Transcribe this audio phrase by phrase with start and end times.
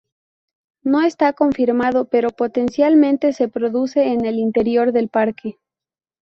[0.83, 5.59] No está confirmado, pero potencialmente se produce en el interior del parque.